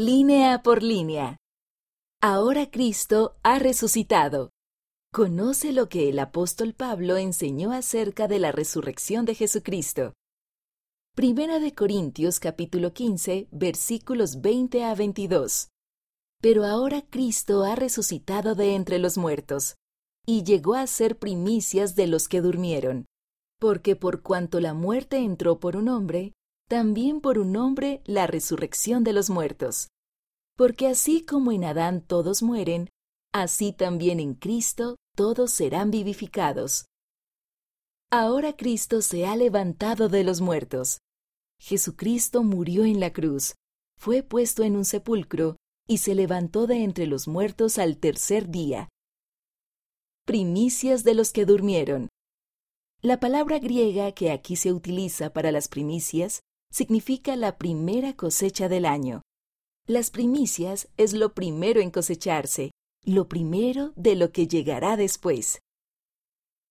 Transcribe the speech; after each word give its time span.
Línea 0.00 0.62
por 0.62 0.84
línea. 0.84 1.38
Ahora 2.22 2.70
Cristo 2.70 3.34
ha 3.42 3.58
resucitado. 3.58 4.50
Conoce 5.12 5.72
lo 5.72 5.88
que 5.88 6.08
el 6.08 6.20
apóstol 6.20 6.72
Pablo 6.72 7.16
enseñó 7.16 7.72
acerca 7.72 8.28
de 8.28 8.38
la 8.38 8.52
resurrección 8.52 9.24
de 9.24 9.34
Jesucristo. 9.34 10.12
Primera 11.16 11.58
de 11.58 11.74
Corintios 11.74 12.38
capítulo 12.38 12.92
15 12.92 13.48
versículos 13.50 14.40
20 14.40 14.84
a 14.84 14.94
22. 14.94 15.66
Pero 16.40 16.64
ahora 16.64 17.02
Cristo 17.02 17.64
ha 17.64 17.74
resucitado 17.74 18.54
de 18.54 18.76
entre 18.76 19.00
los 19.00 19.18
muertos, 19.18 19.74
y 20.24 20.44
llegó 20.44 20.76
a 20.76 20.86
ser 20.86 21.18
primicias 21.18 21.96
de 21.96 22.06
los 22.06 22.28
que 22.28 22.40
durmieron. 22.40 23.06
Porque 23.58 23.96
por 23.96 24.22
cuanto 24.22 24.60
la 24.60 24.74
muerte 24.74 25.16
entró 25.16 25.58
por 25.58 25.74
un 25.74 25.88
hombre, 25.88 26.34
también 26.68 27.20
por 27.22 27.38
un 27.38 27.56
hombre 27.56 28.02
la 28.04 28.26
resurrección 28.26 29.02
de 29.02 29.14
los 29.14 29.30
muertos. 29.30 29.88
Porque 30.56 30.86
así 30.86 31.24
como 31.24 31.50
en 31.50 31.64
Adán 31.64 32.02
todos 32.02 32.42
mueren, 32.42 32.90
así 33.32 33.72
también 33.72 34.20
en 34.20 34.34
Cristo 34.34 34.96
todos 35.16 35.50
serán 35.50 35.90
vivificados. 35.90 36.84
Ahora 38.10 38.54
Cristo 38.56 39.02
se 39.02 39.26
ha 39.26 39.34
levantado 39.34 40.08
de 40.08 40.24
los 40.24 40.40
muertos. 40.40 40.98
Jesucristo 41.58 42.44
murió 42.44 42.84
en 42.84 43.00
la 43.00 43.12
cruz, 43.12 43.54
fue 43.98 44.22
puesto 44.22 44.62
en 44.62 44.76
un 44.76 44.84
sepulcro 44.84 45.56
y 45.88 45.98
se 45.98 46.14
levantó 46.14 46.66
de 46.66 46.84
entre 46.84 47.06
los 47.06 47.28
muertos 47.28 47.78
al 47.78 47.96
tercer 47.98 48.48
día. 48.48 48.88
Primicias 50.26 51.02
de 51.02 51.14
los 51.14 51.32
que 51.32 51.46
durmieron. 51.46 52.08
La 53.00 53.20
palabra 53.20 53.58
griega 53.58 54.12
que 54.12 54.30
aquí 54.30 54.56
se 54.56 54.72
utiliza 54.72 55.32
para 55.32 55.50
las 55.50 55.68
primicias 55.68 56.42
significa 56.70 57.36
la 57.36 57.58
primera 57.58 58.14
cosecha 58.14 58.68
del 58.68 58.84
año. 58.84 59.22
Las 59.86 60.10
primicias 60.10 60.88
es 60.96 61.12
lo 61.12 61.32
primero 61.32 61.80
en 61.80 61.90
cosecharse, 61.90 62.72
lo 63.04 63.28
primero 63.28 63.92
de 63.96 64.16
lo 64.16 64.32
que 64.32 64.46
llegará 64.46 64.96
después. 64.96 65.60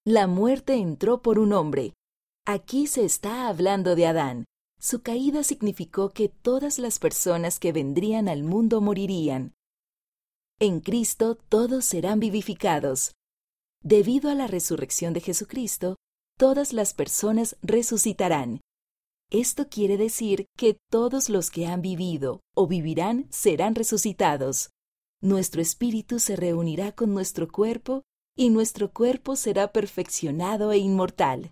La 0.05 0.27
muerte 0.27 0.75
entró 0.75 1.21
por 1.21 1.39
un 1.39 1.51
hombre. 1.51 1.93
Aquí 2.45 2.87
se 2.87 3.03
está 3.03 3.47
hablando 3.47 3.95
de 3.95 4.05
Adán. 4.05 4.45
Su 4.79 5.01
caída 5.01 5.43
significó 5.43 6.11
que 6.11 6.29
todas 6.29 6.77
las 6.77 6.99
personas 6.99 7.59
que 7.59 7.71
vendrían 7.71 8.29
al 8.29 8.43
mundo 8.43 8.79
morirían. 8.79 9.55
En 10.59 10.79
Cristo 10.79 11.35
todos 11.35 11.85
serán 11.85 12.19
vivificados. 12.19 13.13
Debido 13.83 14.29
a 14.29 14.35
la 14.35 14.47
resurrección 14.47 15.13
de 15.13 15.21
Jesucristo, 15.21 15.95
todas 16.37 16.73
las 16.73 16.93
personas 16.93 17.57
resucitarán. 17.61 18.61
Esto 19.29 19.67
quiere 19.67 19.97
decir 19.97 20.47
que 20.55 20.77
todos 20.89 21.27
los 21.27 21.51
que 21.51 21.67
han 21.67 21.81
vivido 21.81 22.39
o 22.55 22.65
vivirán 22.65 23.27
serán 23.29 23.75
resucitados. 23.75 24.69
Nuestro 25.21 25.61
espíritu 25.61 26.19
se 26.19 26.37
reunirá 26.37 26.93
con 26.93 27.13
nuestro 27.13 27.49
cuerpo 27.49 28.03
y 28.37 28.49
nuestro 28.51 28.93
cuerpo 28.93 29.35
será 29.35 29.73
perfeccionado 29.73 30.71
e 30.71 30.77
inmortal. 30.77 31.51